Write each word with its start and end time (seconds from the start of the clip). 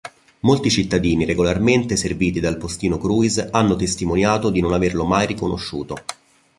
Molti 0.39 0.71
cittadini 0.71 1.25
regolarmente 1.25 1.95
serviti 1.95 2.39
dal 2.39 2.57
postino 2.57 2.97
Cruise 2.97 3.49
hanno 3.51 3.75
testimoniato 3.75 4.49
di 4.49 4.59
non 4.59 4.73
averlo 4.73 5.05
mai 5.05 5.27
riconosciuto. 5.27 5.93